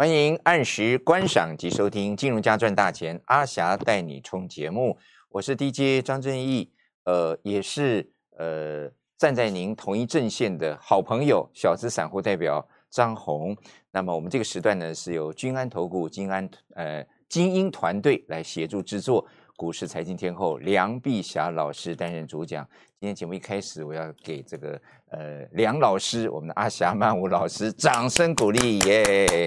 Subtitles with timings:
[0.00, 4.96] 欢迎按时观赏及收听《金融家赚大钱》，阿霞带你冲节目，
[5.28, 6.72] 我是 DJ 张正义，
[7.04, 13.54] 呃，也是呃站在您同一阵线的好朋友，小资散户代表张红。
[13.90, 22.66] 那么我们这个时段呢，是由君安投顾金安呃精英团队来协助制作，股市财经天后梁碧霞老师担任主讲。
[22.98, 24.80] 今天节目一开始，我要给这个
[25.10, 29.46] 呃梁老师，我们的阿霞曼舞老师掌声鼓励耶！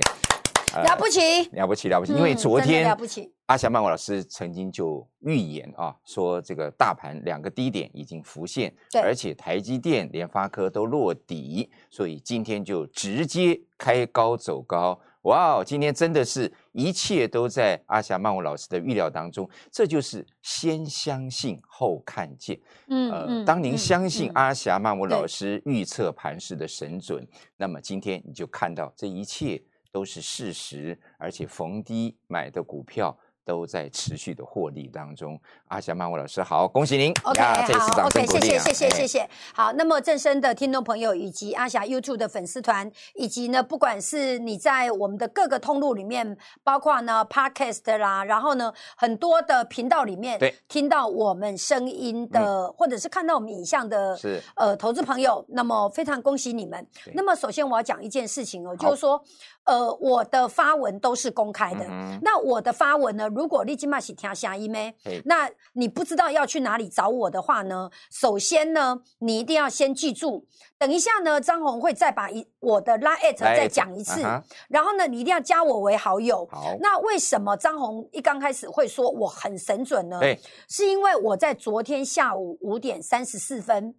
[0.82, 2.14] 了不起，了不起，了不起！
[2.14, 8.74] 因为昨天了不起，阿霞曼舞老师曾经就预言啊，说这个大盘两个低点已经浮现，
[9.04, 15.00] 而且台积电、联发科都落底，所以今天就直接开高走高。
[15.24, 22.60] 哇哦，今天真的是一切都在阿霞曼舞老师的预料当中，这就是先相信后看见。
[22.90, 29.62] 嗯呃，当您相信阿霞曼舞老师预测盘势的神准，那么今天你就看到这一切。
[29.94, 33.18] 都是事实，而且逢低买的股票。
[33.46, 35.38] 都在持续的获利当中。
[35.68, 39.30] 阿霞曼舞老师好，恭喜您！OK，好，OK，谢谢，谢谢，谢谢。
[39.54, 56.88] 好，那么正声的听众朋友以及阿霞 YouTube 的粉丝团，以及呢，不管是你在我们的各个通路里面，包括呢 Podcast 啦，然后呢很多的频道里面，对，听到我们声音的，或者是看到我们影像的，是呃投资朋友，那么非常恭喜你们。
[57.14, 59.22] 那么首先我要讲一件事情哦，就是说。
[59.66, 61.86] 呃，我的发文都是公开的。
[62.22, 63.28] 那我的发文呢？
[63.30, 64.94] 如果你今麦是听下一咩？
[65.26, 67.90] 那你不知道要去哪里找我的话呢？
[68.12, 70.46] 首先呢，你一定要先记住。
[70.78, 74.22] 等一下呢，张红会再把一我的拉 at 再讲一次。
[74.68, 76.46] 然后呢，你一定要加我为好友。
[76.52, 76.76] 好。
[76.82, 80.20] 那为什么张红一刚开始会说我很神准呢？
[80.68, 83.96] 是因为我在昨天下午五点三十四分。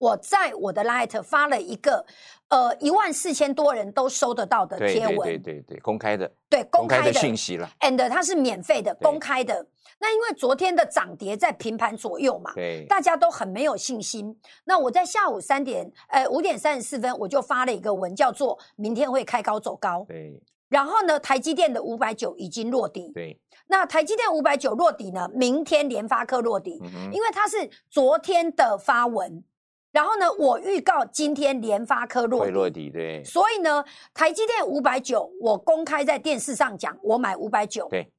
[0.00, 2.04] 我在我的 Light 发了一个，
[2.48, 9.66] 呃，一万四千多人都收得到的贴文，对对对，公开的，对公开的讯息了，and 它是免费的，公开的。
[9.98, 14.34] 那因为昨天的涨跌在平盘左右嘛，对，大家都很没有信心。
[14.64, 20.06] 那我在下午三点，呃，五点三十四分，我就发了一个文，叫做“明天会开高走高”。
[20.08, 23.12] 对，然后呢，台积电的五百九已经落地。
[23.12, 26.80] 对，那台积电五百九落底呢，明天联发科落底，
[27.12, 29.44] 因为它是昨天的发文。
[29.92, 33.24] 然后呢，我预告今天联发科落地，落底对。
[33.24, 33.84] 所以呢，
[34.14, 37.88] 台积电五百九，我公开在电视上讲，我买五百九。
[37.88, 38.12] 对。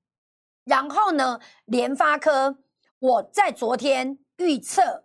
[0.65, 2.57] 然后呢，联发科，
[2.99, 5.03] 我在昨天预测，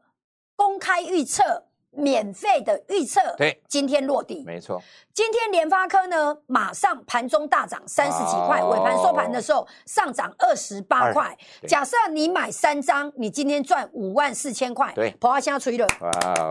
[0.57, 1.66] 公开预测。
[1.97, 4.81] 免费的预测，对，今天落地，没错。
[5.15, 11.37] 今天联发科呢，马上盘中大涨三十几块，尾盘收盘的时候上涨二十八块。
[11.67, 14.93] 假设你买三张，你今天赚五万四千块。
[14.95, 15.87] 对，跑阿香吹了。
[16.01, 16.51] 哇！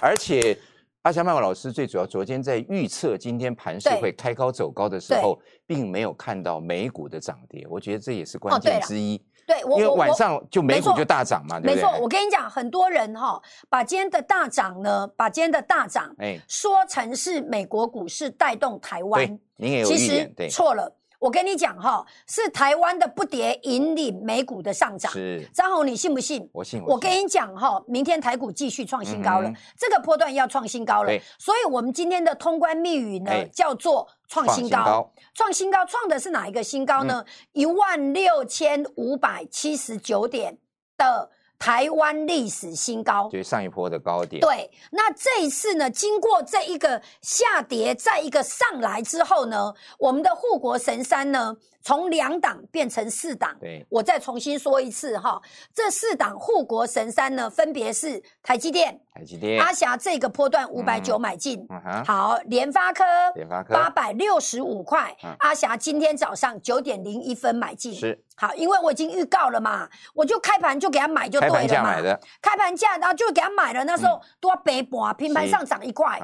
[0.00, 0.58] 而且
[1.02, 9.22] 阿香曼老师最主要，昨天在预测今天盘势会开高走高的时候，并没有看到美股的涨跌，我觉得这也是关键之一。
[9.50, 11.90] 对，因为晚上就美股就大涨嘛，没错。
[12.00, 20.96] 我跟你讲，很多人哈，把今天的大涨呢，把今天的大涨，哎，说成是美国股市带动台湾，您也有其实错了。
[21.20, 25.12] 我跟你讲哈，是台湾的不跌引领美股的上涨。
[25.12, 26.48] 是张宏，你信不信？
[26.50, 26.82] 我信。
[26.86, 31.12] 我跟你讲哈，明天台股继续创新高了，这个波段要创新高了。
[31.38, 35.12] 所以我们今天的通关密语呢，叫做创新高。
[35.34, 37.22] 创新高，创的是哪一个新高呢？
[37.52, 40.58] 一万六千五百七十九点
[40.96, 41.30] 的。
[41.60, 44.40] 台湾历史新高，就是上一波的高点。
[44.40, 51.54] 对，那这一次呢，经过这一个下跌，再一个上来之后呢，我们的护国神山呢？
[51.82, 55.40] 从两档变成四档，对，我再重新说一次哈，
[55.74, 61.66] 这四档护国神山呢，分别是台积电、台积电、阿霞这个波段五百九买进，
[62.04, 63.04] 好，联发科、
[63.34, 68.22] 联发科八百六十五块，阿霞今天早上九点零一分买进，是。
[68.36, 76.18] 好，因为我已经预告了嘛，我就开盘就给他买就对了嘛，开盘价买的，开盘价然后就给他买了，那时候多北盘平盘上涨一块。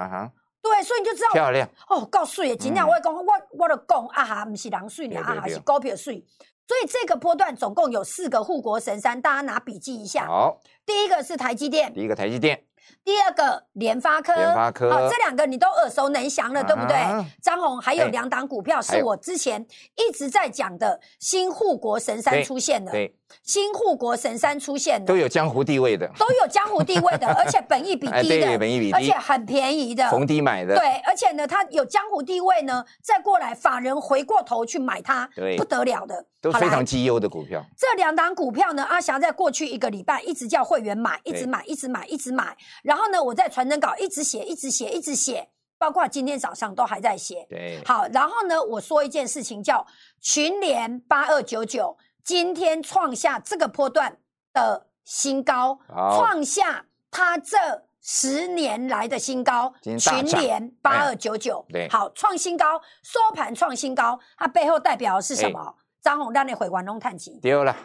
[0.69, 2.57] 对，所以你就知道漂亮哦，够水的。
[2.57, 6.25] 尽量我会讲，我我的讲啊哈，不是人水呢，啊哈是股票水。
[6.67, 10.27] 所以这个波段总共有四个护国神山，大家拿笔记一下。
[10.27, 12.61] 好，第一个是台积电，第一个台积电。
[13.05, 16.97] 第二个联发科，联发科，好，这两个你都耳熟能详了，对不对？
[17.41, 19.65] 张红还有两档股票是我之前
[19.97, 37.65] 一直在讲的新护国神山出现的，对，新护国神山出现的，都有江湖地位的， 都有江湖地位的， 而且本益比低的，本益比低，而且很便宜的，逢低买的，对，而且呢，它有江湖地位呢，再过来法人回过头去买它，对，不得了的，都非常绩优的股票。
[37.77, 47.47] 这两档股票呢，阿翔在过去一个礼拜一直叫会员买，一直买，一直买，一直买，然后呢，我在传真稿一直写，一直写，一直写，包包括今天早上都还在写。
[47.49, 49.87] 对，好，然后呢，我说一件事情，叫
[50.21, 54.19] 群联八二九九今天创下这个波段
[54.53, 57.57] 的新高，创下它这
[58.03, 59.73] 十年来的新高。
[59.81, 65.73] 群联八二九九，对，好，创新高，收盘创新高，它背后代表的是什么？
[66.03, 67.77] 张宏让你回关东探集丢了。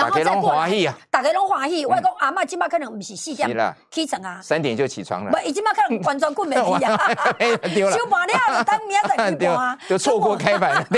[0.00, 0.98] 大家拢欢喜啊！
[1.10, 3.48] 大家拢欢喜，我讲阿妈今麦可能不是四点
[3.90, 5.30] 起床啊，三点就起床了。
[5.30, 6.96] 不，伊今麦可能完全困没起啊，
[7.92, 10.86] 收盘了，等明仔再开盘啊， 就错过开盘了。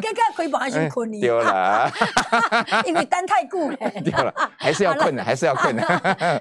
[0.00, 1.90] 刚刚开盘还是困你丢了，
[2.86, 3.76] 因为单太固了。
[4.04, 5.82] 丢了，还是要困的，还是要困的。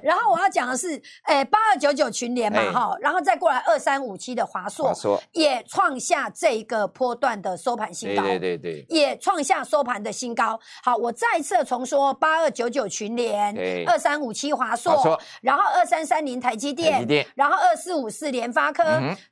[0.03, 4.93] 然后我要讲的是，诶，八二九九群联嘛，哈，然后再过来二三五七的华硕，
[5.31, 10.59] 也创下这一个波段的收盘新高，对对对，也创下收盘的新高。
[10.83, 11.38] 好，我再。
[11.39, 13.55] 再次重说，八二九九群联，
[13.87, 18.83] 二三五七华硕，然后二三三零台积电，然后二四五四联发科，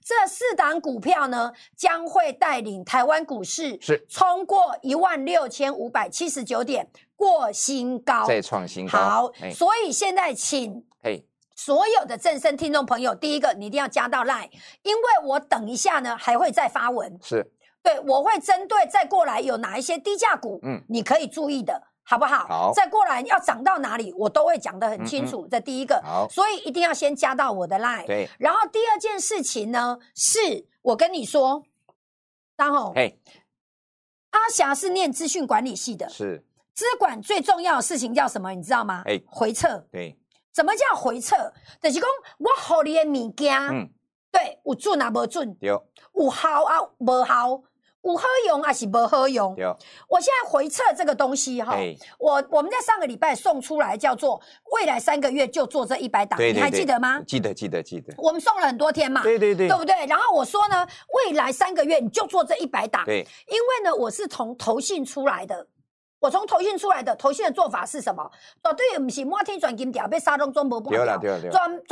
[0.01, 4.05] 这四档股票呢，将会带领台湾股市是。
[4.07, 6.87] 冲过一万六千五百七十九点，
[7.17, 8.97] 过新高，再创新高。
[8.97, 10.81] 好，所以现在请
[11.57, 14.49] 所有的正声听众朋友，第一个你一定要加到 line，
[14.83, 17.45] 因为我等一下呢还会再发文，是。
[17.83, 21.81] 对，我会针对再过来有哪一些低价股，嗯，你可以注意的。
[22.09, 22.47] 好不好？
[22.47, 25.45] 好，再过来要涨到哪里，我都会讲得很清楚。
[25.51, 28.05] 这第一个，好，所以一定要先加到我的 line。
[28.05, 30.39] 对，然后第二件事情呢，是
[30.81, 31.61] 我跟你说，
[32.55, 33.19] 当红，嘿，
[34.29, 36.41] 阿霞是念资讯管理系的，是
[36.73, 38.53] 资管最重要的事情叫什么？
[38.53, 39.03] 你知道吗？
[39.05, 39.77] 哎，回撤。
[39.91, 40.17] 对，
[40.53, 41.35] 怎么叫回撤？
[41.81, 43.89] 就是讲我好你的物件，嗯，
[44.31, 47.61] 对，有准啊，无准，有，有好啊，无好。
[48.07, 49.53] 不好用还是无好用？
[50.07, 51.77] 我现在回测这个东西哈，
[52.17, 57.21] 我我们在上个礼拜送出来叫做未来三个月就做这一百档，你还记得吗？
[57.27, 58.13] 记得记得记得。
[58.17, 59.93] 我们送了很多天嘛，对对对，对不对？
[60.05, 60.87] 然后我说呢，
[61.25, 65.67] 未来三个月你就做这一百档，对，因为呢我是从投信出来的。
[66.19, 68.29] 我从投信出来的投信的做法是什么？
[68.63, 71.05] 绝对不是满天钻金条，被沙东中无不掉。
[71.19, 71.49] 绝绝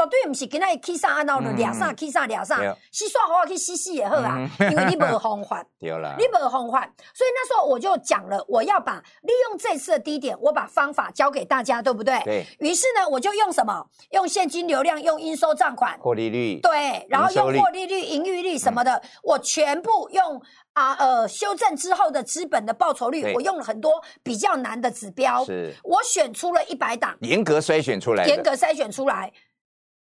[0.10, 2.58] 对不是今日起啥，然后俩啥起啥俩啥，
[2.92, 6.82] 洗刷好啊去洗洗也好啊， 因为你无方法， 对了，你无方法，
[7.14, 12.20] 所以那时候我就讲了，我要把利用这次的低点，我把方法教给大家，对不对？
[12.26, 12.46] 对。
[12.60, 13.86] 于是呢，我就用什么？
[14.12, 20.42] 用现金流量，用应收账款，获利率，对，然后用获利率、盈余率什么的，我全部用。
[20.76, 25.74] 啊，呃，修正之后的资本的报酬率，我用了很多比较难的指标，是。
[25.84, 29.32] 我选出了一百档，严格筛选出来，严格筛选出来。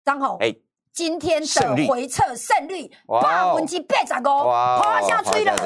[0.05, 0.53] 张宏，哎，
[0.93, 5.57] 今天的回撤胜率八分之八十五，哇，下吹了，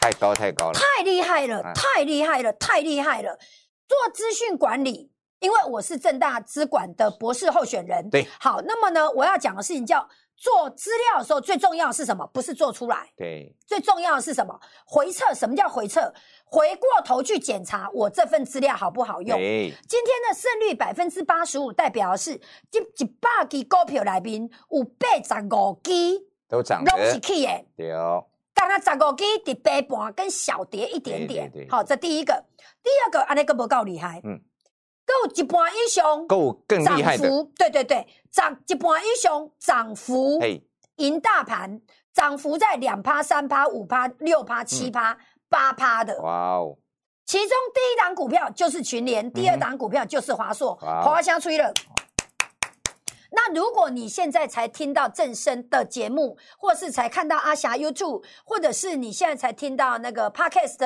[0.00, 3.38] 太高太高了，太厉害了，太厉害了，太厉害了。
[3.86, 5.10] 做资讯管理，
[5.40, 10.08] 因为我是正大资管的博士候选人，对，好，那么呢，我要讲的事情叫。
[10.40, 12.24] 做资料的时候，最重要的是什么？
[12.32, 14.56] 不是做出来，对，最重要的是什么？
[14.86, 15.34] 回测。
[15.34, 16.14] 什么叫回测？
[16.44, 19.36] 回过头去检查我这份资料好不好用？
[19.36, 27.64] 今天的胜率百分之八十五，代表的是一一百支股票来宾有八十五支都涨的，都是起的。
[27.76, 27.90] 对，
[28.54, 31.50] 刚刚十五支跌八半，跟小跌一点点。
[31.68, 32.44] 好，这第一个，
[32.80, 34.20] 第二个，安那个不够厉害。
[34.22, 34.40] 嗯。
[35.08, 40.38] 够一半以上，够更厉害的，对对对，涨一半以上，涨幅
[40.96, 41.80] 赢大盘，
[42.12, 45.16] 涨幅在两趴、三趴、五趴、六趴、七趴、
[45.48, 46.20] 八趴的。
[46.20, 46.76] 哇哦！
[47.24, 51.72] 其中第一档股票就是群联，第二档股票就是华硕，华香吹了。
[53.30, 60.78] 那如果你现在才听到正声的节目，或是才看到阿霞 YouTube，或者是你现在才听到那个 Podcast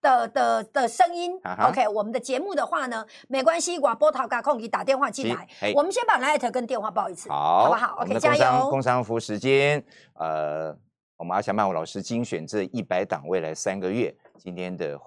[0.00, 8.70] 的的的声音，OK，我们的节目的话呢，没关系，我波涛嘎空给打电话进来，我们先把 Light 跟电话报一次，好不好？OK，加油！
[8.70, 10.76] 工商服时间，呃，
[11.16, 14.98] 我们阿霞曼舞老师精选这一百档未来三个月今天的。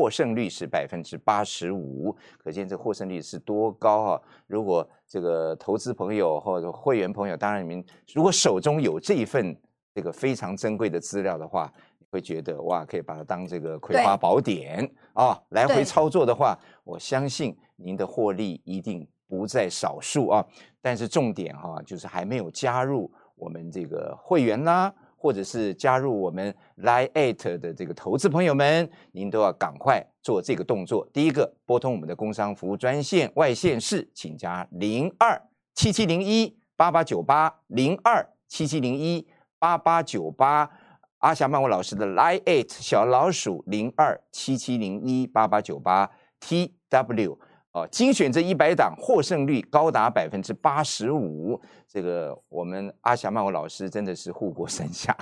[0.00, 4.20] 获胜率是百分之八十五，可见这获胜率是多高啊！
[4.46, 9.54] 如果这个投资朋友或者会员朋友，当然你们如果手中有这一份
[9.94, 11.70] 这个非常珍贵的资料的话，
[12.10, 20.46] 会觉得哇，可以把它当这个葵花宝典啊，来回操作的话，我相信您的获利一定不在少数啊！
[20.80, 24.90] 但是重点哈，就是还没有加入我们这个会员啦。
[25.20, 31.06] 或者是加入我们 Line 的这个投资朋友们，您都要赶快做这个动作。
[31.12, 35.38] 第一个，拨通我们的工商服务专线外线室，请加零二
[35.74, 40.70] 七七零一八八九八零二七七零一八八九八。
[41.18, 46.10] 阿霞曼舞老师的 Line 小老鼠零二七七零一八八九八
[46.40, 47.38] T W
[47.72, 51.60] 哦，精选这一百档获胜率高达百分之八十五，
[51.92, 55.12] 这个我们阿霞曼舞老师真的是护国神侠，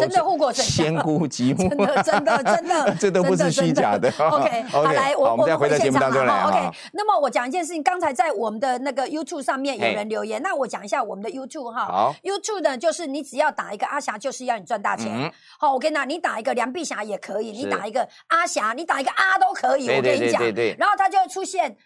[0.00, 4.08] 真的护国神侠，仙姑吉木，真的真的真的，这都不是虚假的。
[4.30, 6.44] OK， 好来，我们再回到节目当中来。
[6.44, 11.84] OK，那么我讲一件事情，刚才在我们的那个 YouTube 上面有人留言，那我讲一下我们的 YouTube 哈。
[11.84, 15.30] 好，YouTube 呢，就是你只要打一个阿霞，就是要你赚大钱。
[15.58, 19.90] 好，我跟你讲，你打一个梁碧霞也可以，你打一个阿霞，你打一个阿都可以。
[19.90, 20.42] 我跟你讲，
[20.78, 21.76] 然后它就会出现。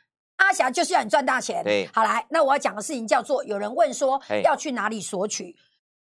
[0.40, 1.62] 阿霞就是要你赚大钱。
[1.62, 5.54] 对，好来，那我要讲的事情叫做，有人问说要去哪里索取，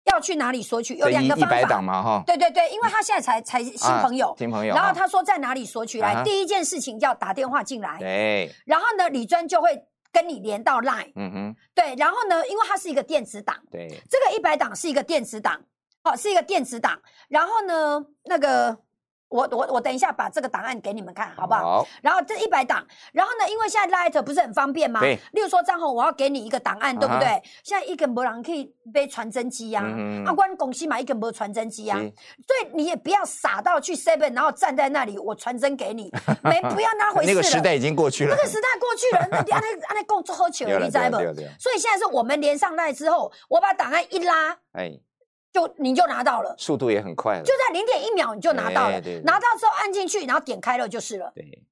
[0.05, 0.95] 要去哪里索取？
[0.95, 2.23] 有两个方法嘛，哈。
[2.27, 4.75] 对对对，因为他现在才才新朋友，新朋友。
[4.75, 5.99] 然后他说在哪里索取？
[5.99, 7.97] 来，第一件事情叫打电话进来。
[7.97, 8.53] 对。
[8.65, 9.69] 然后呢，李专就会
[10.11, 11.11] 跟你连到 Line。
[11.15, 11.55] 嗯哼。
[11.73, 13.57] 对，然后呢，因为它是一个电子档。
[13.71, 13.87] 对。
[14.09, 15.59] 这个一百档是一个电子档，
[16.03, 16.99] 好，是一个电子档。
[17.27, 18.77] 然后呢，那个。
[19.29, 21.61] 我我我等一下把这个档案给你们看，好不好？
[21.61, 21.87] 好。
[22.01, 24.99] 然后这一百档，然后呢，因为现在 Light 不是很方便吗？
[24.99, 25.17] 对。
[25.33, 27.41] 例如说张红，我要给你一个档案，对不对？
[27.63, 29.83] 现在一根没人可以背传真机呀，
[30.25, 36.11] 阿关公司买一根没传真机呀，所以你也不要傻到去 Seven，然后站在那里，我传真给你，
[36.43, 38.35] 没不要那回事那个时代已经过去了。
[38.35, 41.17] 那个时代过去了，那按那按那工作喝酒，你知不？
[41.59, 44.99] 所以现在是我们连上来之后，我把档案一拉，哎。
[45.51, 51.31] 就你就拿到了，速度也很快，就在零点一秒你就拿到了，拿到之后按进去，然后点开了就是了。
[51.35, 51.63] 对。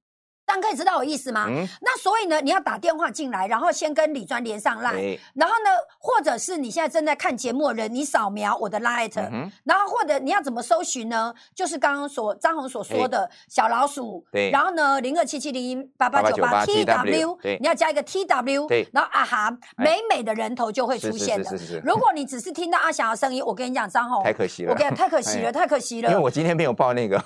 [0.48, 1.46] 但可以知道我意思吗？
[1.82, 11.34] 那所以呢，你要打电话进来，然后先跟李专连上 line，然后呢，或者是你现在正在看节目的人，你扫描我的 line，然后或者你要怎么搜寻呢？
[11.54, 21.50] 就是刚刚所张红所说的小老鼠，对，然后呢，零二七七零一八八九八 T W，你要加一个 T W，对，然后啊哈，美美的人头就会出现的。
[21.84, 27.22] 如果你只是听到阿翔的声音，我跟你讲，张红太可惜了，我跟你讲太可惜了， 太可惜了，因为我今天没有报那个，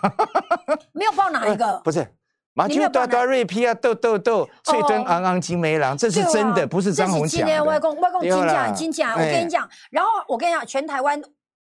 [0.93, 1.81] 没有报哪一个？
[1.85, 2.05] 不是。
[2.55, 7.65] 马就大大瑞皮啊，豆豆豆，翠墩昂昂金梅郎，这是真的，不是张红讲的。
[7.65, 11.23] 外公外公金讲金讲，我跟你讲，然后我跟你讲，全台湾。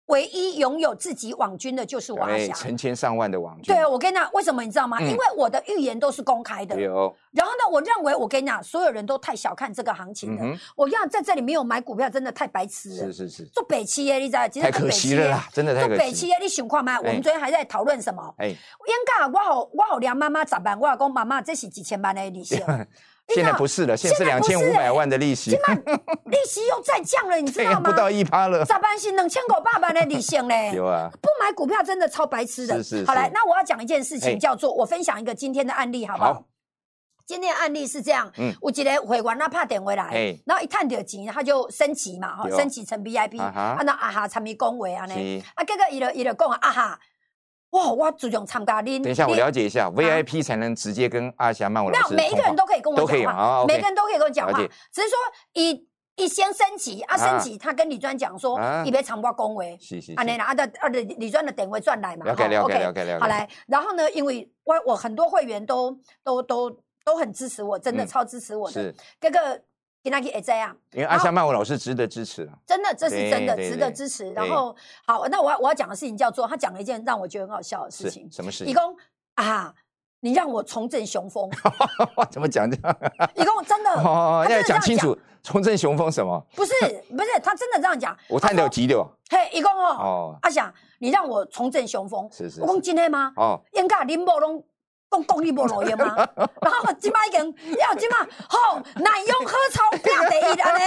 [0.06, 3.75] 唯一拥有自己网军的就是我阿霞，成千上万的网军。
[3.75, 5.00] 对，我跟你讲，为什么你知道吗？
[5.00, 6.78] 因为我的预言都是公开的。
[6.78, 7.14] 有。
[7.32, 10.58] 然后呢，我认为我跟你讲，所有人都太小看这个行情了。
[10.76, 12.96] 我要在这里没有买股票，真的太白痴了。
[12.96, 13.44] 是是是。
[13.46, 14.46] 做北七耶，你知道？
[14.46, 15.96] 太可惜了啦，真的太可惜。
[15.96, 16.99] 做北七耶，你想看吗？
[16.99, 18.34] 我们昨天还在讨论什么？
[18.38, 18.56] 哎，应
[19.06, 20.78] 该我好我好梁妈妈咋办？
[20.78, 22.62] 我老公妈妈这是几千万的利息。
[23.28, 25.52] 现在不是了，现在是两千五百万的利息，
[26.26, 27.81] 利息又再降了，你知道吗？
[27.90, 28.64] 不到一趴了。
[28.64, 28.99] 咋办？
[28.99, 30.73] 是两千九百万的利息嘞。
[30.76, 31.09] 有啊。
[31.23, 32.83] 不买股票真的超白痴的。
[32.83, 33.07] 是是。
[33.07, 36.45] 好来，那我要讲一件事情，叫做我分享一个今天的案例，好不好？
[37.26, 45.14] 今天的案例是这样，嗯，我记得会员他怕点回来，然后一探到钱，他就升级嘛，哈，升级成 VIP，啊那啊哈，参咪恭维啊呢，
[45.54, 47.00] 啊，这个伊就伊就讲啊哈。
[47.75, 47.93] 哇！
[47.93, 49.00] 我主动参加你。
[49.00, 52.14] 等一下，我了解一下，VIP 才能直接跟阿霞曼舞老师。
[52.14, 54.57] 没有，每一个人都可以跟我讲话，每个人都可以跟我讲话。
[54.93, 55.16] 只是说，
[55.54, 59.76] 一一先升级，啊升级，他跟李专讲说，你别长话恭维。
[59.81, 60.12] 是是。
[60.14, 62.25] 啊，你拿的啊的李专的点位赚来嘛。
[62.25, 63.19] 了解了解了解了解。
[63.19, 65.90] 好来，然后呢，因为我我很多会员都
[66.23, 66.71] 都都
[67.04, 68.73] 都很支持我，真的超支持我的。
[68.73, 68.95] 是。
[69.21, 69.61] 哥哥。
[70.04, 74.30] 给他给这样，因为阿香曼舞老师值得支持真的，这是真的值得支持。
[74.32, 78.30] 然后，好，那我要我要讲的事情叫做，他讲了一件让我觉得很好笑的事情。
[78.30, 78.66] 什么事？
[78.66, 78.94] 义工
[79.37, 79.75] 啊，
[80.20, 81.50] 你让我重振雄风。
[82.30, 82.68] 怎么讲？
[83.34, 86.38] 义工真的哦，要讲清楚，重振雄风什么？
[86.54, 86.73] 不是
[87.16, 88.14] 不是，他真的这样讲。
[88.28, 89.11] 我太了急了。
[89.30, 92.28] 嘿，义工哦，阿翔，你让我重振雄风。
[92.30, 92.61] 是是。
[92.61, 93.32] 我讲今天吗？
[93.37, 94.62] 哦，应该林宝龙。
[95.14, 96.16] 讲公益无路用吗？
[96.61, 98.16] 然后即摆已经，要即摆
[98.49, 100.85] 好难用喝草拼第一安尼。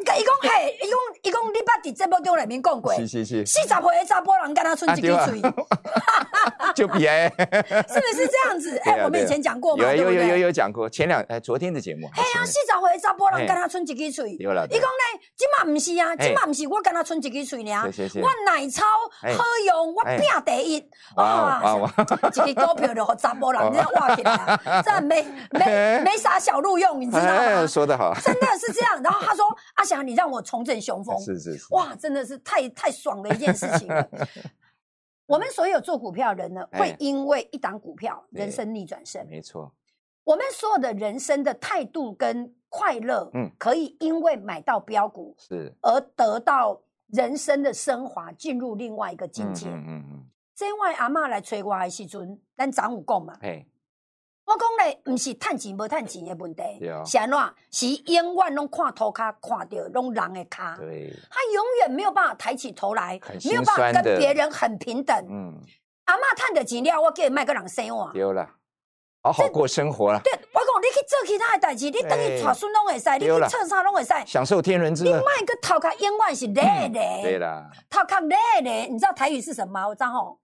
[0.00, 5.40] 伊讲嘿，伊讲伊讲，你捌伫节目中内面讲过，是是是，四十岁的查甫人敢若剩一支嘴，
[6.74, 8.76] 就比哎， 是不是这样子？
[8.84, 12.08] 哎，我们以前讲过嘛，有有有有有讲过，前两哎昨天的节目。
[12.14, 14.66] 嘿啊，四十岁的查甫人敢若剩一支嘴，有了。
[14.68, 17.90] 伊讲咧，即摆毋是啊，即摆毋是我敢若剩一支嘴尔，
[18.22, 18.84] 我奶超
[19.36, 21.60] 好用，我拼第一，哇，
[22.28, 27.66] 一支股票就互查甫人这样挖起来， 这没没没啥小路用，你知道吗？
[27.66, 29.02] 说得好， 真的是这样。
[29.02, 29.44] 然后他说
[29.74, 31.18] ：“阿翔，你让我重振雄风。
[31.24, 34.06] ”是是是，哇，真的是太太爽的一件事情了。
[35.26, 39.24] 我们所有做股票的人呢，会因为一档股票，人生逆转胜。
[39.28, 39.72] 没错，
[40.24, 49.68] 我们所有的人生的态度跟快乐，嗯，可以因为买到标股是而得到人生的升华，进入另外一个境界。
[49.68, 50.26] 嗯嗯嗯。
[50.60, 53.32] 这位阿妈来找我的时阵，咱长有讲嘛。
[54.44, 56.62] 我讲咧，毋是趁钱无趁钱的问题，
[57.06, 57.38] 是安怎？
[57.70, 60.76] 是永远拢看头卡，看到拢人的骹。
[60.76, 65.16] 对，他永远没有办法抬起头来，没有办法跟别人很平等。
[65.30, 65.54] 嗯，
[66.04, 68.12] 阿妈趁着钱了，我叫伊卖个人生活。
[68.12, 68.46] 丢了，
[69.22, 70.20] 好好过生活了。
[70.22, 75.10] 对，我讲你去做其他的代志，你等于娶孙拢会使，你去测啥拢会使，享受天伦之乐。
[75.10, 79.88] 你卖个头壳永远是累累，对啦，头壳累累，你知道台语是什么吗？
[79.88, 80.38] 我知道。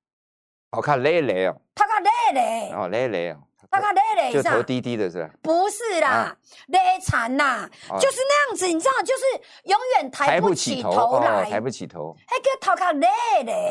[0.70, 3.36] 头壳累累哦，他看累累，哦累累哦。
[3.68, 5.28] 他看累累就头低低的是吧？
[5.42, 6.34] 不是啦，
[6.68, 7.68] 累残啦，
[7.98, 9.24] 就是那样子，你知道，就是
[9.64, 12.14] 永远抬不起头来，抬不起头。
[12.30, 13.08] 那个头壳累
[13.44, 13.70] 累，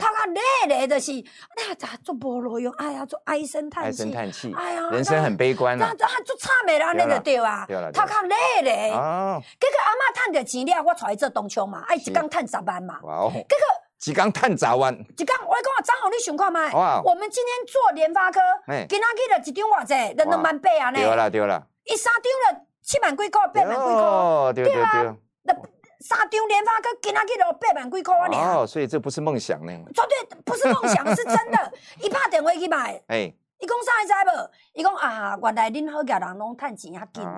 [0.00, 2.72] 头壳累累的是，哎呀，咋做菠萝用？
[2.74, 4.54] 哎呀，做唉声叹气，唉声叹气。
[4.56, 5.92] 哎呀，人生很悲观啊。
[5.98, 8.90] 那那做差没啦，那个对啊，头壳累累。
[8.92, 12.98] 哦，这个阿妈赚着钱了，我出来做东窗嘛，哎，一工赚十万嘛。
[13.02, 13.62] 哇哦，这个。
[14.00, 14.96] 几缸碳杂湾？
[15.14, 15.36] 几工？
[15.46, 16.72] 我讲啊，张宏，你想看麦？
[16.72, 17.02] 哇！
[17.04, 18.40] 我们今天做联发科，
[18.88, 20.98] 今仔日了一张偌济，人两万八啊呢？
[20.98, 25.16] 对啦对啦，一三张了七万几块，八万几块，对啊。
[25.42, 25.54] 那
[26.00, 28.60] 三张联发科今仔日了八万几块啊？
[28.60, 29.72] 哦，所以这不是梦想呢？
[29.94, 31.72] 绝对不是梦想，是真的。
[32.00, 34.50] 一拍电话去买，哎，伊讲啥会知无？
[34.72, 37.22] 伊讲啊，原来恁好家人拢趁钱遐紧。
[37.22, 37.30] 哇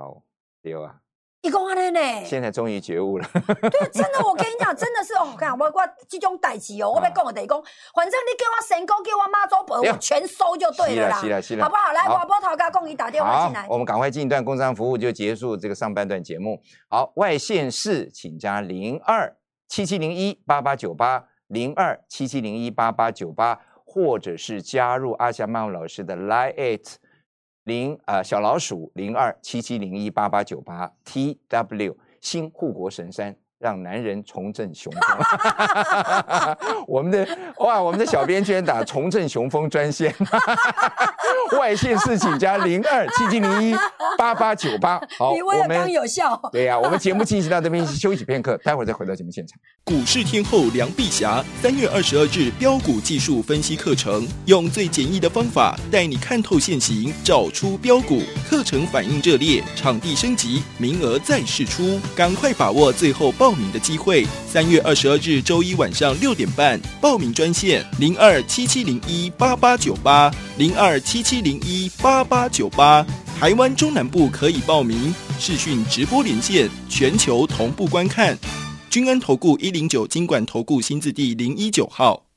[0.00, 0.22] 哦，
[0.60, 0.96] 对啊。
[1.42, 2.24] 一公安的呢？
[2.24, 3.26] 现在终于觉悟了。
[3.32, 7.62] 对，真的，我跟你讲，真的是哦，看我我这种代志哦，我要讲的得讲，
[7.94, 11.16] 反正你给我神功，给我妈祖本，我全收就对了啦。
[11.16, 11.92] 好不好？
[11.94, 13.66] 来，华波涛哥，共你打电话进来。
[13.70, 16.60] 我们赶快进一段工商服务，就结束这个上半段节目。
[16.88, 19.34] 好，外线市请加零二
[19.66, 26.98] 七七零一八八九八零二七七零一八八九八，或者是加入阿霞曼老师的 Line It。
[27.70, 33.36] 零呃小老鼠零二七七零一八八九八 T W 新护国神山。
[33.60, 36.56] 让男人重振雄风。
[36.88, 40.14] 我们的哇，我们的小编居然打重振雄风专线，
[41.60, 43.76] 外线是请加零二七七零一
[44.16, 44.98] 八八九八。
[45.18, 46.40] 好，我们有效。
[46.50, 49.58] 对呀，我们节目进行到这边休息片刻，待会儿再回到节目现场。
[49.84, 58.22] 股市天后梁碧霞三月二十二日标股技术分析课程，用最简易的方法带你看透现行，找出标股。
[58.48, 63.49] 课程反应热烈，场地升级，名额再试出，赶快把握最后报。
[63.50, 73.04] 报名的机会，三月二十二日周一晚上六点半，报名专线零二七七零一八八九八零二七七零一八八九八，
[73.40, 78.38] 台湾中南部可以报名视讯直播连线，全球同步观看。
[78.88, 82.29] 君安投顾一零九金管投顾新字第零一九号。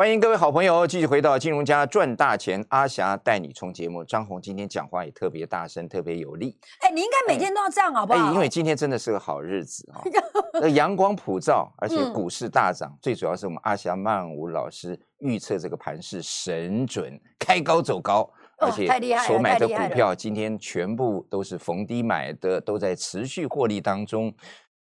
[0.00, 4.02] 欢迎各位好朋友继续回到金融家赚大钱，阿霞带你冲节目。
[4.02, 6.56] 张红今天讲话也特别大声，特别有力。
[6.80, 8.32] 哎，你应该每天都要这样，好不好？
[8.32, 10.00] 因为今天真的是个好日子啊，
[10.58, 12.96] 那阳光普照，而且股市大涨。
[13.02, 18.88] 最主要是我们阿霞曼舞老师预测这个盘是神准，开高走高，而且
[19.26, 24.32] 所买的股票今天全部都是逢低买的，都在持续获利当中。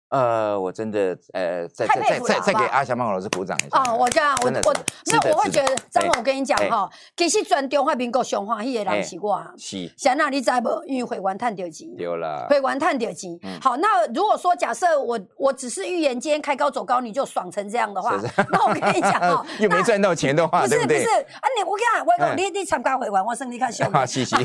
[0.10, 3.78] 呃，我真的呃，再再再再再给阿霞曼老师鼓掌一下。
[3.78, 4.74] 哦，我这样，我我
[5.06, 9.44] 那我会觉得，张总，我跟你讲哈，其实全中华民国上欢喜的人是我。
[9.58, 9.92] 是。
[9.98, 10.70] 现在你知不？
[10.86, 11.94] 因为会员探掉钱。
[11.98, 12.48] 丢了。
[12.50, 13.38] 会员探掉钱。
[13.62, 18.18] 好，那如果说假设我我只是预言今天开高走高，你就爽成这样的话，
[18.52, 23.84] 那我跟你讲哦， 又没赚到钱的话，不是不是啊，你我跟你讲，我你你参加会员，我生你看秀。
[23.92, 24.38] 啊，谢 谢。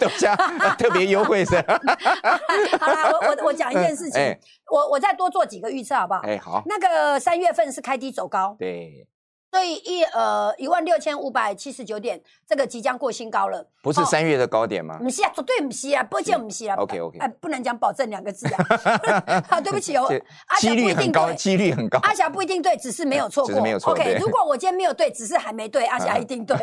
[0.00, 0.34] 等 下
[0.76, 1.56] 特别优惠是。
[2.80, 4.36] 好啦，我我我讲一件事情。
[4.70, 6.20] 我我再多做几个预测好不好？
[6.24, 6.62] 哎，好。
[6.66, 9.06] 那个三月份是开低走高，对。
[9.56, 13.66] 所以一呃一万六千五百七十九点，这个即将过新高了。
[13.82, 14.98] 不是三月的高点吗？
[14.98, 16.76] 不是啊，绝对不是啊，不见不是啊。
[16.76, 18.64] OK OK，哎，不能讲保证两个字啊。
[19.48, 20.12] 好，对不起哦。
[20.58, 21.98] 几率很高，几率很高。
[22.02, 23.62] 阿霞不一定对，只是没有错过。
[23.62, 23.92] 没有错。
[23.94, 26.54] OK，如果我今天没有对，只是还没对，阿霞一定对。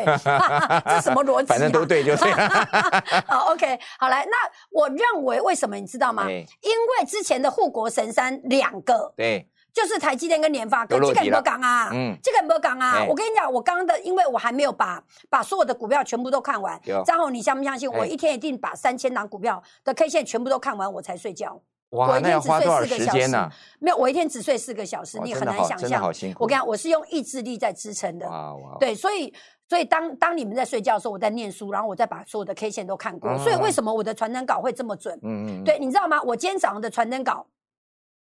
[0.86, 1.46] 这什么逻辑？
[1.46, 2.30] 反正都对就对。
[3.26, 4.36] 好，OK，好来，那
[4.70, 6.30] 我认为为什么你知道吗？
[6.30, 9.12] 因为之前的护国神山两个。
[9.16, 9.48] 对。
[9.74, 13.04] 就是台积电跟联发科，这个没讲啊，嗯，这个没讲啊。
[13.08, 16.80] 我跟你讲，我刚刚的，因为我还没有把把所有的股票全部都看完。
[17.04, 17.90] 张宏，你相不相信？
[17.90, 21.60] 我一天一定把三千档股票的 K 线全部都看完，我才睡觉。
[21.90, 23.50] 哇，那要花多少时间呢？
[23.80, 26.04] 没有，我一天只睡四个小时，你很难想象。
[26.38, 28.28] 我跟你讲，我是用意志力在支撑的。
[28.28, 28.76] 哇哇。
[28.78, 29.34] 对，所以
[29.68, 33.36] 所以当当你们在睡觉的时候，我在念书，然后我再把所有的 K 线都看过。
[33.38, 35.18] 所以为什么我的传真稿会这么准？
[35.24, 35.64] 嗯嗯。
[35.64, 36.22] 对，你知道吗？
[36.22, 37.44] 我今天早上的传真稿。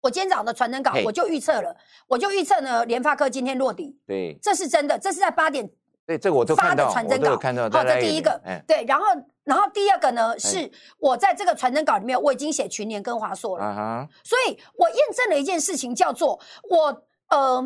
[0.00, 3.96] 我今天早上的传真稿，我就预测了，我就预测呢，联发科今天落底。
[4.06, 5.68] 对，这是真的，这是在八点。
[6.06, 7.64] 对，这我都发的，传真稿看到。
[7.64, 8.40] 好，这第一个。
[8.66, 9.04] 对，然后，
[9.44, 14.08] 然后第二个呢，是我在这个传真稿里面，我已经写群联跟华硕了。
[14.24, 17.62] 所以我验证了一件事情，叫做我呃，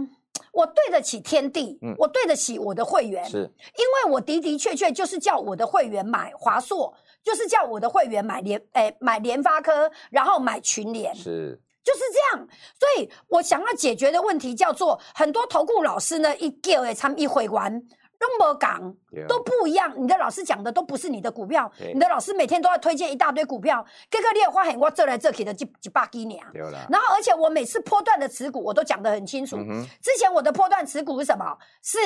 [0.52, 6.92] 我对得起天地，我对得起我的会员，是因为我的的确确就是叫我的会员买华硕，
[7.22, 11.14] 就是叫我的会员买联哎买联发科，然后买群联。
[11.14, 11.58] 是。
[11.84, 12.48] 就是这样，
[12.80, 17.78] 所以我想要解决的问题叫做很多投顾老师呢，一叫诶，他们一回完，
[18.18, 18.96] 都没讲，
[19.28, 19.92] 都不一样。
[19.94, 26.42] 你的老师讲的都不是你的股票，你的老师每天都要推荐一大堆股票，各个列花很我这来这去的几几百几年。
[26.88, 29.58] 然后而且我每次波段的持股我都讲得很清楚。
[30.00, 31.58] 之前我的波段持股是什么？
[31.82, 31.98] 是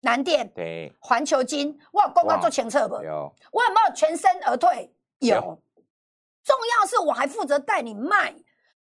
[0.00, 1.78] 南电、对环球金。
[1.92, 2.96] 我有公告做前测不？
[3.04, 3.32] 有。
[3.52, 4.92] 我有没有全身而退？
[5.20, 5.62] 有。
[6.42, 8.34] 重要是我还负责带你卖。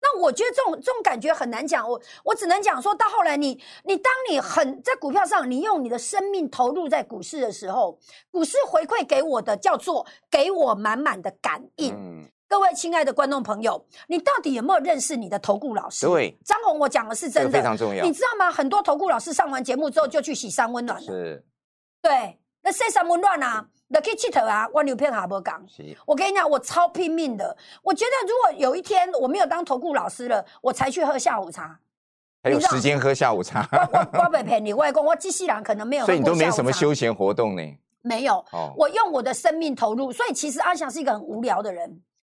[0.03, 7.99] 那我觉得这种这种感觉很难讲，我我只能讲说到后来，你你当你很在股票上，你用你的生命投入在股市的时候，
[8.31, 12.29] 股市回馈给我的叫做给我满满的感应。
[12.49, 16.07] 各位亲爱的观众朋友，你到底有没有认识你的投顾老师？
[16.07, 18.05] 对，张红，我讲的是真的，非常重要。
[18.05, 18.51] 你知道吗？
[18.51, 21.07] 很多投顾老师上完节目之后就去洗三温暖了。
[21.07, 21.45] 是，
[22.03, 23.67] 对，那晒三温暖啊。
[23.73, 24.69] 你可以气头啊！
[24.75, 25.67] 我牛片哈不讲。
[26.05, 27.57] 我跟你讲，我超拼命的。
[27.83, 31.81] 我觉得如果有一天我没有当投顾老师了，我才去喝下午茶。
[32.43, 33.69] 还有时间喝下午茶？
[33.73, 36.07] 我我我不骗你，外公，我机器人可能没有。
[36.07, 37.63] 所以你都没什么休闲活动呢？
[38.03, 38.35] 没有。
[38.53, 38.73] 哦。
[38.77, 41.89] 我用我的生命投入，所以其实阿翔是一个很无聊的人。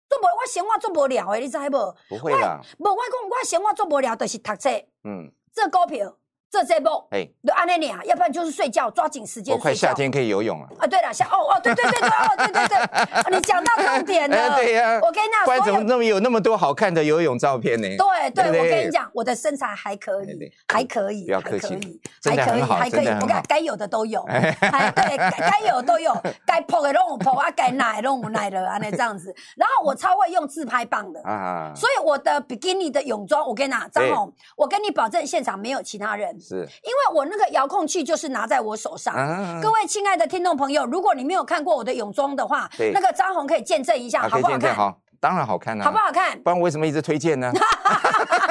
[0.07, 1.95] 做不，我闲话做不了诶，你知不？
[2.07, 2.61] 不会啦。
[2.77, 4.69] 不，外公，我闲话做不了，就是读册。
[5.03, 5.29] 嗯。
[5.53, 6.15] 这股票。
[6.51, 9.55] 这这波，哎，就安那里啊，要不然就是睡觉，抓紧时间。
[9.55, 10.67] 我快夏天可以游泳了。
[10.79, 14.55] 啊，对了，夏哦哦，对对对对哦，对对对， 你讲到重点了。
[14.55, 17.87] 对呀，我跟你讲，不然怎么那么有那么多好看的游泳照片呢？
[17.97, 23.07] 对对，我跟你讲，我的身材还可以，还可以，不要客气，还可以，还可以。
[23.07, 26.15] 我看该有的都有，还对，该有都有，
[26.47, 29.33] 该破的都有破啊，该奶都有奶的啊，那这样子。
[29.55, 31.21] 然后我超会用自拍棒的。
[31.23, 37.29] 啊，所以我的比基尼的泳装，我跟你讲，张红，我跟你保证，现场没有其他人，是因为我。
[37.29, 39.13] 那个遥控器就是拿在我手上。
[39.61, 44.73] 各位亲爱的听众朋友，如果你没有看过我的泳装的话，那个张红可以见证一下，好不好看？
[44.73, 45.83] 好，当然好看啊。
[45.83, 46.41] 好不好看？
[46.41, 47.51] 不然我为什么一直推荐呢？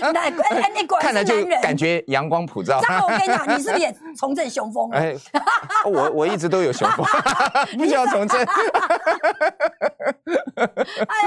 [0.12, 0.26] 那
[0.74, 2.80] 你果然是男人，感觉阳光普照。
[2.80, 4.90] 张红，我跟你讲， 你是不是也重振雄风？
[4.92, 5.14] 哎，
[5.84, 7.06] 我我一直都有雄风，
[7.78, 8.40] 不需要重振。
[8.40, 8.44] 哎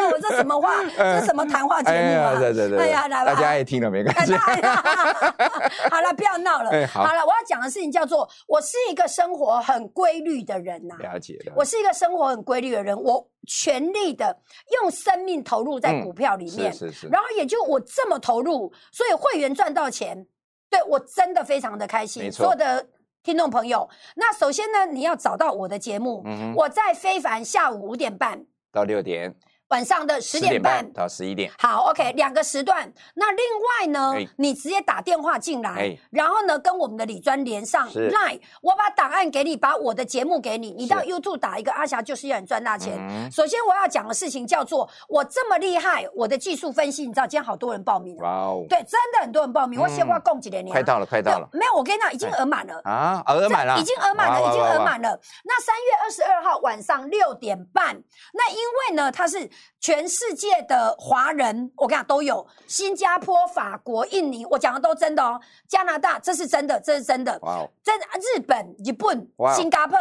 [0.01, 0.73] 呀，我这什么话？
[0.97, 2.35] 这什么谈话节目啊？
[2.39, 4.33] 对对对，哎呀，来吧，大家也听了没关系。
[4.35, 6.69] 好了，不要闹了。
[6.87, 10.95] 好了，我要讲的事情叫做，我是一个生活很规律的人呐。
[10.99, 14.37] 了解我是一个生活很规律的人，我全力的
[14.81, 17.07] 用生命投入在股票里面，是是。
[17.07, 20.25] 然后也就我这么投入，所以会员赚到钱，
[20.69, 22.31] 对我真的非常的开心。
[22.31, 22.87] 所有的。
[23.25, 26.21] 听众朋友，那首先呢，你要找到我的节目，
[26.57, 29.33] 我在非凡下午五点半到六点。
[29.73, 32.93] 晚上的十点半到十一点，好，OK，两个时段。
[33.15, 42.99] 那另外呢，你直接打电话进来，然后呢，跟我们的李专连上 Line，我把档案给你，把我的节目给你，你到 YouTube 打一个阿霞就是要你赚大钱。
[43.31, 52.79] 首先我要讲的事情叫做，我这么厉害，我的技术分析，你知道今天好多人报名了，哇哦，对，真的很多人报名，我先挂供几年，快到了，快到了，没有，我跟你讲，已经额满了。
[52.83, 55.19] 啊，额满了，已经额满了，已经额满了。
[55.45, 57.99] 那三月二十二号晚上六点半，
[58.33, 59.49] 那因为呢，它是。
[59.79, 65.39] 全世界的华人，我跟你讲都有，新加坡、法国、印尼，我讲的都真的哦。
[65.67, 67.37] 加拿大，这是真的，这是真的。
[67.41, 67.67] 哇！
[67.83, 69.97] 真日本、日本、新加坡，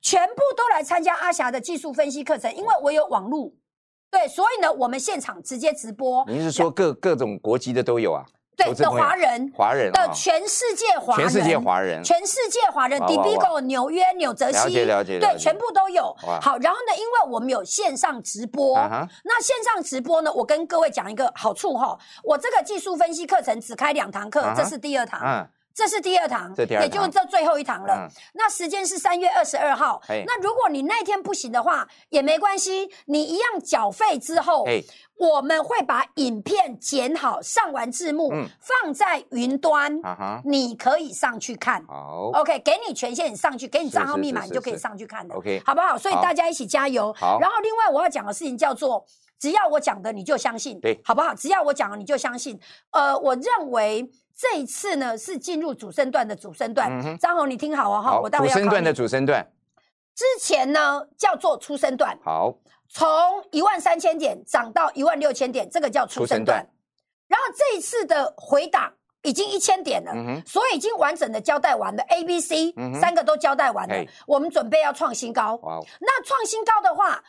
[0.00, 3.56] 全部都来参加阿霞的技术分析课程，因为我有网路，
[4.10, 6.24] 对，所以呢，我们现场直接直播。
[6.28, 8.24] 您是说各各种国籍的都有啊？
[8.56, 16.14] 对的华人，华人的全世界华人，全世界华人，全世界华人 d b o 纽约、纽泽西，了解了解，对，全部都有。
[16.40, 18.76] 好，然后呢，因为我们有线上直播，
[19.24, 25.48] 那线上直播呢，我跟各位讲一个好处哈，我这个技术分析课程只开两堂课，这是第二堂。
[25.74, 28.08] 这是第二堂，也就是这最后一堂了。
[28.32, 30.00] 那时间是三月二十二号。
[30.08, 34.64] 那如果你那天不行的话，也没关系，你一样缴费之后，
[35.18, 40.00] 我们会把影片剪好，上完字幕，放在云端，
[40.44, 41.84] 你可以上去看。
[41.86, 45.34] 好，OK，给你权限，你上去，给你账号密码，你就可以上去看了。
[45.34, 45.98] OK，好不好？
[45.98, 47.12] 所以大家一起加油。
[47.14, 49.04] 好，然后另外我要讲的事情叫做，
[49.38, 51.34] 只要我讲的你就相信，对，好不好？
[51.34, 52.58] 只要我讲的你就相信。
[52.90, 54.10] 呃，我认为。
[54.36, 56.90] 这一次呢，是进入主升段的主升段。
[57.20, 59.48] 张红，你听好哦，哈，我待会要主升段的主升段。
[60.12, 62.18] 之前呢叫做初升段。
[62.24, 62.52] 好，
[62.88, 63.08] 从
[63.52, 66.66] 一万三千点涨到一万六千点，这个叫初升段。
[67.28, 68.92] 然后这一次的回档
[69.22, 70.12] 已经一千点了，
[70.44, 72.02] 所以已经完整的交代完了。
[72.08, 75.60] A、B、C 三个都交代完了，我们准备要创新高。
[76.00, 77.22] 那创新高的话，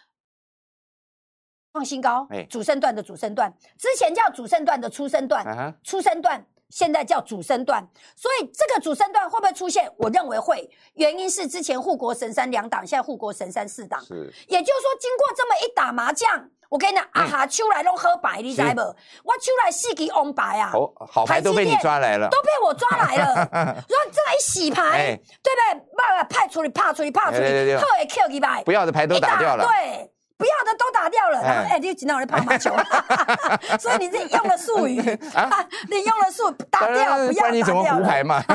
[1.76, 6.42] 创新高，主升段的主升段，之前叫主升段的初升段，初升段。
[6.70, 9.90] 现在叫主升段，所以这个主升段会不会出现？
[9.98, 18.82] 我认为会，原因是之前护国神山两党，现在护国神山四党，是，也就是说，经过这么一打麻将，我跟你讲，啊哈，出来拢喝白，你知不？
[18.82, 23.36] 我出来四级红白啊，好，好牌都被你抓来了，都被我抓来了。
[23.88, 25.88] 说这一洗牌，对不对？
[25.96, 31.42] 把派出去，派出去，派出去，特会 Q 一百，不要的牌都打掉了，对，不要的都打掉了。
[31.42, 32.72] 然后哎，你经常在跑马球，
[33.80, 35.00] 所以你这用了术语
[35.34, 38.42] 啊， 你用了术打掉，不要你怎么胡牌嘛？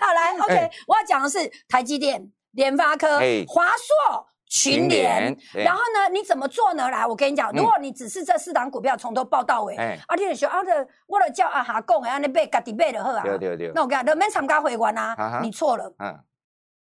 [0.00, 4.26] 好来，OK，我要讲的是台积电、联发科、华硕。
[4.50, 6.08] 群联，然后呢？
[6.10, 6.88] 你怎么做呢？
[6.90, 13.22] 来，我跟你讲，如果你只是这四档股票从头报到尾，啊，你说啊，的我的叫阿哈讲，安尼背家己背的好啊。
[13.22, 13.70] 对对对。
[13.74, 15.92] 那我讲，你免参加会员啊，你错了。
[15.98, 16.18] 嗯。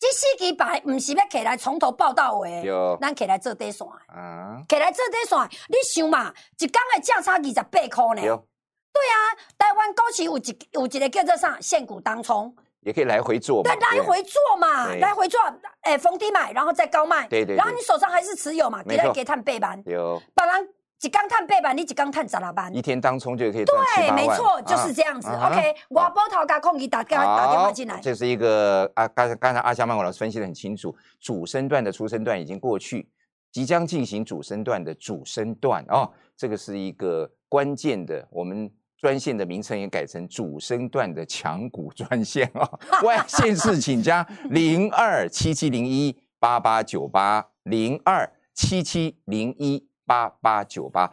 [0.04, 2.62] 这四支牌不是要起来从头报到尾，
[3.00, 3.88] 咱起来做底线。
[4.13, 4.62] 嗯。
[4.68, 8.22] 起来做底线，你想嘛，一工的价差二十八块呢。
[8.22, 9.16] 对啊，
[9.58, 12.54] 台湾股市有一有一个叫做啥，现股当冲。
[12.82, 15.39] 也可以来回做，对，来回做嘛，来回做，
[15.84, 20.68] 哎，逢低买，然后再高卖，对对，然后你手上还是持有嘛，给他给探背板，有，不然
[21.04, 25.28] 几缸探背板，你几缸探十六班，一天当冲就可以对，没错，就是这样子。
[25.28, 33.10] OK，我波涛加空给打电打电话进来，这是一个啊，刚才刚才阿香曼老师分析的很清楚，主升段的出升段已经过去，
[33.52, 38.72] 即将进行主升段的主升段哦，这个是一个关键的我们。
[38.96, 42.80] 专线的名称也改成主升段的强股专线哦！
[43.04, 51.12] 外线是请加零二七七零一八八九八零二七七零一八八九八，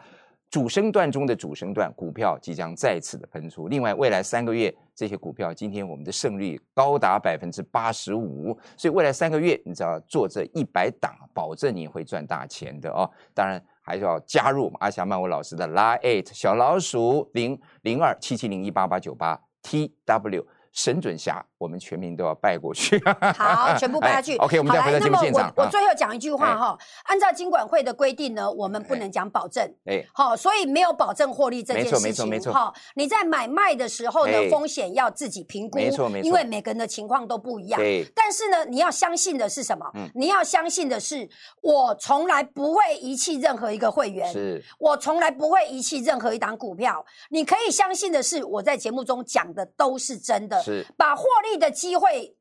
[0.49, 3.67] 主升段中的主升段股票即将再次的喷出。
[3.67, 13.09] 另外，未来三个月这些股票，今天我们的胜率高达百分之八十五，所以未来三个月你只要做这一百档，保证你会赚大钱的哦！
[13.33, 13.63] 当然。
[13.83, 20.45] 还是要加入阿霞曼舞老师的 l i e 小老鼠零零二七七零一八八九八 T W。
[20.71, 22.99] 神准侠，我们全民都要拜过去。
[23.37, 24.35] 好，全部拜下去。
[24.37, 25.53] OK，我们再回到节目现场。
[25.55, 29.63] 我我最后讲一句话哈，按照金管会的规定呢，我们不能讲保证。
[29.85, 32.01] 哎，好，所以没有保证获利这件事情。
[32.01, 32.53] 没错，没错，没错。
[32.53, 35.77] 哈，你在买卖的时候呢，风险要自己评估。
[35.77, 36.25] 没错，没错。
[36.25, 37.79] 因为每个人的情况都不一样。
[37.79, 38.03] 对。
[38.15, 39.85] 但是呢，你要相信的是什么？
[39.93, 40.09] 嗯。
[40.15, 41.29] 你要相信的是，
[41.61, 44.27] 我从来不会遗弃任何一个会员。
[44.33, 44.63] 是。
[44.79, 47.05] 我从来不会遗弃任何一档股票。
[47.29, 50.59] 你可以相信的是，我在节目中讲的都是真的。
[50.63, 50.83] 是。
[50.97, 52.35] 把获利的机会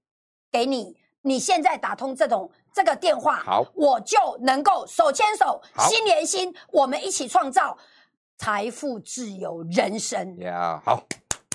[0.51, 7.77] 给你，你现在打通这种这个电话，好，我就能够手牵手，心连心，我们一起创造
[8.39, 10.37] 财富自由人生。
[10.39, 11.03] 呀，好，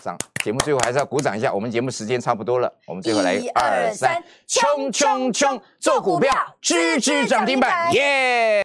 [0.04, 8.65] 上节目最后还是要鼓掌一下，我们节目时间差不多了，我们最后来一二三，冲冲冲，做股票，支支涨停板，耶！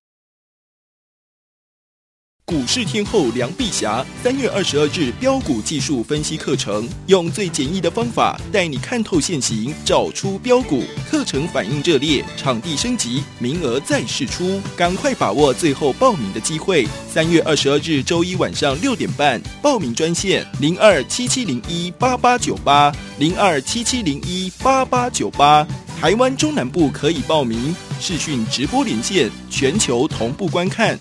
[2.51, 10.83] 股市天后梁碧霞三月二十二日标股技术分析课程，用最简易的方法带你看透现行，找出标股。
[11.09, 16.85] 课程反应热烈，场地升级，名额再试出，赶快把握最后报名的机会。
[17.09, 25.65] 三月二十二日周一晚上六点半，报名专线零二七七零一八八九八零二七七零一八八九八。
[26.01, 30.99] 台湾中南部可以报名视讯直播连线，全球同步观看。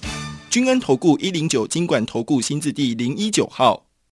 [0.51, 3.90] 君安投顾一零九金管投顾新字第零一九号。